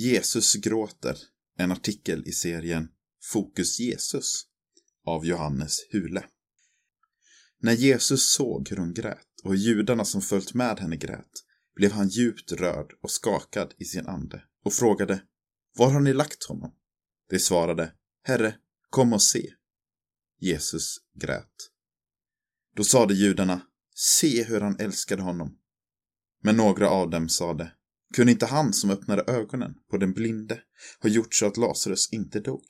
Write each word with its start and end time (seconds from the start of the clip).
Jesus 0.00 0.54
gråter, 0.54 1.16
en 1.56 1.72
artikel 1.72 2.22
i 2.26 2.32
serien 2.32 2.88
Fokus 3.32 3.80
Jesus 3.80 4.46
av 5.06 5.26
Johannes 5.26 5.78
Hule. 5.90 6.24
När 7.58 7.72
Jesus 7.72 8.32
såg 8.32 8.68
hur 8.68 8.76
hon 8.76 8.94
grät 8.94 9.26
och 9.44 9.56
judarna 9.56 10.04
som 10.04 10.22
följt 10.22 10.54
med 10.54 10.78
henne 10.78 10.96
grät 10.96 11.30
blev 11.74 11.92
han 11.92 12.08
djupt 12.08 12.52
rörd 12.52 12.92
och 13.02 13.10
skakad 13.10 13.74
i 13.78 13.84
sin 13.84 14.06
ande 14.06 14.42
och 14.64 14.72
frågade 14.72 15.22
Var 15.76 15.90
har 15.90 16.00
ni 16.00 16.12
lagt 16.12 16.44
honom? 16.44 16.74
De 17.30 17.38
svarade 17.38 17.92
Herre, 18.22 18.54
kom 18.90 19.12
och 19.12 19.22
se. 19.22 19.52
Jesus 20.38 20.98
grät. 21.14 21.70
Då 22.76 22.84
sade 22.84 23.14
judarna 23.14 23.66
Se 23.94 24.44
hur 24.44 24.60
han 24.60 24.80
älskade 24.80 25.22
honom. 25.22 25.58
Men 26.42 26.56
några 26.56 26.88
av 26.90 27.10
dem 27.10 27.28
sade 27.28 27.72
kunde 28.14 28.32
inte 28.32 28.46
han 28.46 28.72
som 28.72 28.90
öppnade 28.90 29.32
ögonen 29.32 29.74
på 29.90 29.96
den 29.96 30.12
blinde 30.12 30.62
ha 31.02 31.10
gjort 31.10 31.34
så 31.34 31.46
att 31.46 31.56
Lazarus 31.56 32.12
inte 32.12 32.40
dog? 32.40 32.64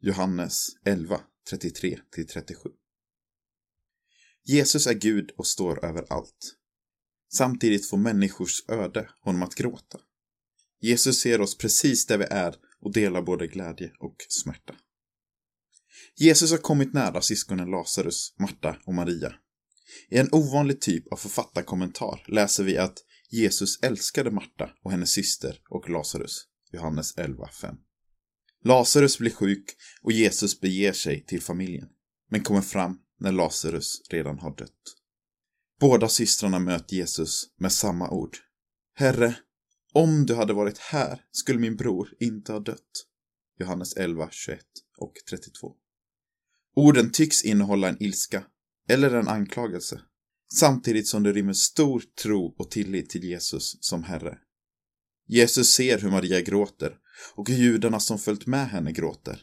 Johannes 0.00 0.68
11, 0.84 1.20
33-37 1.50 2.54
Jesus 4.44 4.86
är 4.86 4.94
Gud 4.94 5.30
och 5.36 5.46
står 5.46 5.84
över 5.84 6.04
allt. 6.12 6.54
Samtidigt 7.32 7.88
får 7.88 7.96
människors 7.96 8.68
öde 8.68 9.10
honom 9.20 9.42
att 9.42 9.54
gråta. 9.54 9.98
Jesus 10.80 11.20
ser 11.20 11.40
oss 11.40 11.58
precis 11.58 12.06
där 12.06 12.18
vi 12.18 12.24
är 12.24 12.56
och 12.80 12.92
delar 12.92 13.22
både 13.22 13.46
glädje 13.46 13.92
och 14.00 14.16
smärta. 14.28 14.74
Jesus 16.16 16.50
har 16.50 16.58
kommit 16.58 16.92
nära 16.92 17.22
syskonen 17.22 17.70
Lazarus, 17.70 18.34
Marta 18.38 18.76
och 18.86 18.94
Maria. 18.94 19.34
I 20.10 20.18
en 20.18 20.28
ovanlig 20.32 20.80
typ 20.80 21.12
av 21.12 21.16
författarkommentar 21.16 22.24
läser 22.28 22.64
vi 22.64 22.78
att 22.78 22.98
Jesus 23.34 23.78
älskade 23.82 24.30
Marta 24.30 24.70
och 24.82 24.90
hennes 24.90 25.10
syster 25.10 25.60
och 25.68 25.90
Lazarus. 25.90 26.44
Johannes 26.72 27.16
11.5. 27.16 27.76
Lazarus 28.64 29.18
blir 29.18 29.30
sjuk 29.30 29.64
och 30.02 30.12
Jesus 30.12 30.60
beger 30.60 30.92
sig 30.92 31.24
till 31.26 31.42
familjen, 31.42 31.88
men 32.30 32.42
kommer 32.42 32.60
fram 32.60 32.98
när 33.20 33.32
Lazarus 33.32 34.02
redan 34.10 34.38
har 34.38 34.56
dött. 34.56 34.96
Båda 35.80 36.08
systrarna 36.08 36.58
möter 36.58 36.96
Jesus 36.96 37.44
med 37.58 37.72
samma 37.72 38.10
ord. 38.10 38.36
Herre, 38.94 39.36
om 39.92 40.26
du 40.26 40.34
hade 40.34 40.52
varit 40.52 40.78
här 40.78 41.24
skulle 41.30 41.58
min 41.58 41.76
bror 41.76 42.08
inte 42.20 42.52
ha 42.52 42.60
dött. 42.60 43.06
Johannes 43.58 43.96
11, 43.96 44.28
21 44.30 44.60
och 44.98 45.12
32. 45.30 45.74
Orden 46.76 47.12
tycks 47.12 47.44
innehålla 47.44 47.88
en 47.88 48.02
ilska, 48.02 48.44
eller 48.88 49.14
en 49.14 49.28
anklagelse, 49.28 50.00
samtidigt 50.54 51.08
som 51.08 51.22
det 51.22 51.32
rymmer 51.32 51.52
stor 51.52 52.02
tro 52.22 52.54
och 52.58 52.70
tillit 52.70 53.10
till 53.10 53.24
Jesus 53.24 53.76
som 53.80 54.02
Herre. 54.02 54.38
Jesus 55.26 55.68
ser 55.68 55.98
hur 55.98 56.10
Maria 56.10 56.40
gråter 56.40 56.96
och 57.34 57.48
hur 57.48 57.56
judarna 57.56 58.00
som 58.00 58.18
följt 58.18 58.46
med 58.46 58.68
henne 58.68 58.92
gråter. 58.92 59.40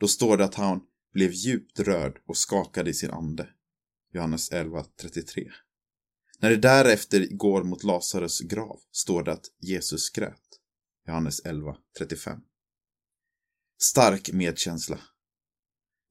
Då 0.00 0.08
står 0.08 0.36
det 0.36 0.44
att 0.44 0.54
han 0.54 0.80
blev 1.12 1.32
djupt 1.32 1.80
rörd 1.80 2.18
och 2.26 2.36
skakade 2.36 2.90
i 2.90 2.94
sin 2.94 3.10
ande. 3.10 3.48
Johannes 4.12 4.52
11.33. 4.52 5.50
När 6.38 6.50
det 6.50 6.56
därefter 6.56 7.26
går 7.30 7.64
mot 7.64 7.84
Lazarus 7.84 8.40
grav 8.40 8.80
står 8.92 9.22
det 9.22 9.32
att 9.32 9.46
Jesus 9.60 10.10
grät. 10.10 10.40
Johannes 11.06 11.44
11.35. 11.44 12.40
Stark 13.78 14.32
medkänsla. 14.32 14.98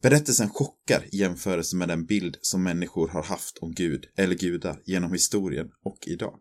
Berättelsen 0.05 0.49
chockar 0.49 1.05
i 1.11 1.17
jämförelse 1.17 1.75
med 1.75 1.87
den 1.87 2.05
bild 2.05 2.37
som 2.41 2.63
människor 2.63 3.07
har 3.07 3.23
haft 3.23 3.57
om 3.57 3.73
Gud 3.73 4.05
eller 4.17 4.35
gudar 4.35 4.81
genom 4.85 5.11
historien 5.11 5.67
och 5.83 5.97
idag. 6.07 6.39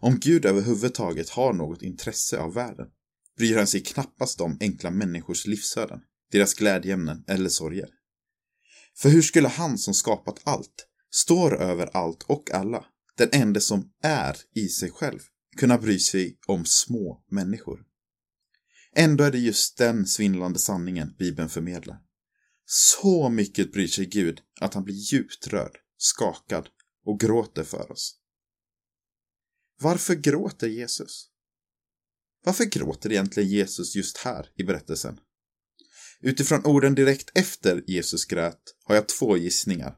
Om 0.00 0.18
Gud 0.20 0.46
överhuvudtaget 0.46 1.30
har 1.30 1.52
något 1.52 1.82
intresse 1.82 2.38
av 2.38 2.54
världen 2.54 2.86
bryr 3.38 3.56
han 3.56 3.66
sig 3.66 3.82
knappast 3.82 4.40
om 4.40 4.58
enkla 4.60 4.90
människors 4.90 5.46
livsöden, 5.46 6.00
deras 6.32 6.54
glädjeämnen 6.54 7.24
eller 7.26 7.48
sorger. 7.48 7.88
För 8.96 9.08
hur 9.08 9.22
skulle 9.22 9.48
han 9.48 9.78
som 9.78 9.94
skapat 9.94 10.40
allt, 10.44 10.86
står 11.10 11.56
över 11.62 11.96
allt 11.96 12.22
och 12.22 12.50
alla, 12.50 12.84
den 13.16 13.28
enda 13.32 13.60
som 13.60 13.90
är 14.02 14.36
i 14.54 14.68
sig 14.68 14.90
själv, 14.90 15.20
kunna 15.56 15.78
bry 15.78 15.98
sig 15.98 16.38
om 16.46 16.64
små 16.64 17.24
människor? 17.30 17.80
Ändå 18.94 19.24
är 19.24 19.32
det 19.32 19.38
just 19.38 19.78
den 19.78 20.06
svindlande 20.06 20.58
sanningen 20.58 21.14
Bibeln 21.18 21.48
förmedlar. 21.48 22.07
Så 22.70 23.28
mycket 23.28 23.72
bryr 23.72 23.86
sig 23.86 24.06
Gud 24.06 24.40
att 24.60 24.74
han 24.74 24.84
blir 24.84 24.94
djupt 24.94 25.46
rörd, 25.46 25.78
skakad 25.96 26.68
och 27.04 27.20
gråter 27.20 27.64
för 27.64 27.92
oss. 27.92 28.16
Varför 29.80 30.14
gråter 30.14 30.68
Jesus? 30.68 31.28
Varför 32.44 32.64
gråter 32.64 33.12
egentligen 33.12 33.48
Jesus 33.48 33.96
just 33.96 34.16
här 34.16 34.46
i 34.56 34.64
berättelsen? 34.64 35.20
Utifrån 36.20 36.64
orden 36.64 36.94
direkt 36.94 37.38
efter 37.38 37.84
Jesus 37.86 38.24
grät 38.24 38.62
har 38.84 38.94
jag 38.94 39.08
två 39.08 39.36
gissningar. 39.36 39.96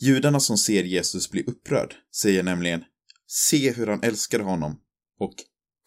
Judarna 0.00 0.40
som 0.40 0.58
ser 0.58 0.84
Jesus 0.84 1.30
bli 1.30 1.44
upprörd 1.44 1.94
säger 2.14 2.42
nämligen 2.42 2.84
Se 3.26 3.72
hur 3.72 3.86
han 3.86 4.02
älskade 4.02 4.44
honom 4.44 4.80
och 5.18 5.34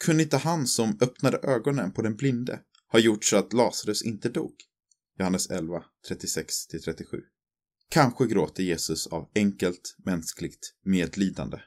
kunde 0.04 0.24
inte 0.24 0.38
han 0.38 0.68
som 0.68 0.98
öppnade 1.02 1.38
ögonen 1.38 1.92
på 1.92 2.02
den 2.02 2.16
blinde 2.16 2.60
ha 2.92 3.00
gjort 3.00 3.26
så 3.26 3.38
att 3.38 3.54
Lazarus 3.54 4.04
inte 4.04 4.30
dog? 4.30 4.56
Johannes 5.20 5.50
11, 5.50 5.84
36-37. 6.10 7.04
Kanske 7.90 8.28
gråter 8.28 8.64
Jesus 8.64 9.08
av 9.08 9.30
enkelt 9.36 9.96
mänskligt 10.06 10.74
medlidande. 10.86 11.60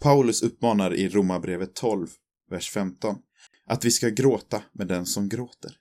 Paulus 0.00 0.42
uppmanar 0.42 0.94
i 0.94 1.08
Romarbrevet 1.08 1.74
12, 1.74 2.08
vers 2.50 2.70
15, 2.70 3.16
att 3.66 3.84
vi 3.84 3.90
ska 3.90 4.08
gråta 4.08 4.62
med 4.72 4.86
den 4.88 5.06
som 5.06 5.28
gråter. 5.28 5.76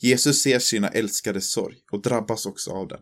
Jesus 0.00 0.42
ser 0.42 0.58
sina 0.58 0.88
älskades 0.88 1.50
sorg 1.50 1.76
och 1.92 2.02
drabbas 2.02 2.46
också 2.46 2.70
av 2.70 2.88
den. 2.88 3.00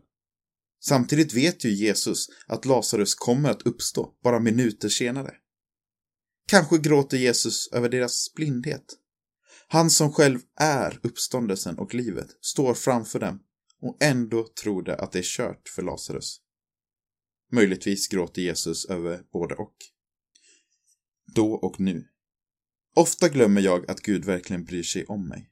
Samtidigt 0.81 1.35
vet 1.35 1.65
ju 1.65 1.71
Jesus 1.71 2.29
att 2.47 2.65
Lazarus 2.65 3.15
kommer 3.15 3.51
att 3.51 3.63
uppstå 3.63 4.15
bara 4.23 4.41
minuter 4.41 4.89
senare. 4.89 5.35
Kanske 6.49 6.79
gråter 6.79 7.17
Jesus 7.17 7.69
över 7.73 7.89
deras 7.89 8.35
blindhet. 8.35 8.85
Han 9.69 9.91
som 9.91 10.13
själv 10.13 10.41
är 10.57 11.01
uppståndelsen 11.03 11.79
och 11.79 11.95
livet 11.95 12.29
står 12.41 12.75
framför 12.75 13.21
dem 13.21 13.41
och 13.81 13.97
ändå 14.01 14.49
tror 14.63 14.83
de 14.83 14.93
att 14.93 15.13
det 15.13 15.19
är 15.19 15.23
kört 15.23 15.69
för 15.69 15.83
Lazarus. 15.83 16.41
Möjligtvis 17.53 18.09
gråter 18.09 18.43
Jesus 18.43 18.85
över 18.85 19.23
både 19.33 19.55
och. 19.55 19.77
Då 21.35 21.53
och 21.53 21.81
nu. 21.81 22.09
Ofta 22.97 23.29
glömmer 23.29 23.61
jag 23.61 23.91
att 23.91 24.01
Gud 24.01 24.25
verkligen 24.25 24.65
bryr 24.65 24.83
sig 24.83 25.05
om 25.05 25.29
mig. 25.29 25.51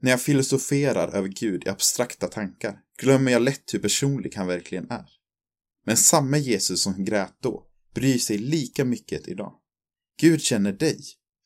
När 0.00 0.10
jag 0.10 0.22
filosoferar 0.22 1.08
över 1.08 1.28
Gud 1.28 1.64
i 1.66 1.68
abstrakta 1.68 2.28
tankar 2.28 2.80
glömmer 2.98 3.32
jag 3.32 3.42
lätt 3.42 3.74
hur 3.74 3.78
personlig 3.78 4.34
han 4.34 4.46
verkligen 4.46 4.90
är. 4.90 5.10
Men 5.84 5.96
samma 5.96 6.38
Jesus 6.38 6.82
som 6.82 7.04
grät 7.04 7.36
då 7.40 7.66
bryr 7.94 8.18
sig 8.18 8.38
lika 8.38 8.84
mycket 8.84 9.28
idag. 9.28 9.54
Gud 10.20 10.42
känner 10.42 10.72
dig. 10.72 11.00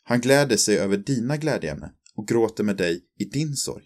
Han 0.05 0.21
gläder 0.21 0.57
sig 0.57 0.79
över 0.79 0.97
dina 0.97 1.37
glädjeämnen 1.37 1.91
och 2.15 2.29
gråter 2.29 2.65
med 2.65 2.77
dig 2.77 3.01
i 3.19 3.25
din 3.25 3.57
sorg. 3.57 3.85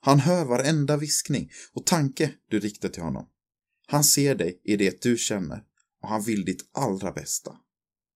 Han 0.00 0.20
hör 0.20 0.44
varenda 0.44 0.96
viskning 0.96 1.50
och 1.72 1.86
tanke 1.86 2.32
du 2.50 2.60
riktar 2.60 2.88
till 2.88 3.02
honom. 3.02 3.28
Han 3.86 4.04
ser 4.04 4.34
dig 4.34 4.60
i 4.64 4.76
det 4.76 5.02
du 5.02 5.16
känner 5.16 5.62
och 6.02 6.08
han 6.08 6.22
vill 6.22 6.44
ditt 6.44 6.70
allra 6.72 7.12
bästa. 7.12 7.56